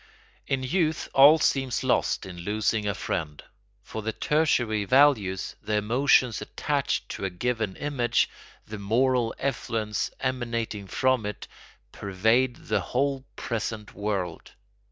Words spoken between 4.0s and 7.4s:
the tertiary values, the emotions attached to a